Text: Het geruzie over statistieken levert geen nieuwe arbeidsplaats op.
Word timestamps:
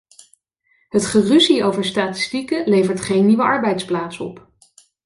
Het 0.89 1.05
geruzie 1.05 1.63
over 1.63 1.85
statistieken 1.85 2.69
levert 2.69 3.01
geen 3.01 3.25
nieuwe 3.25 3.43
arbeidsplaats 3.43 4.19
op. 4.19 4.49